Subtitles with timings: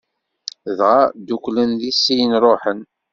[0.77, 2.79] Dɣa dduklen di sin, ṛuḥen.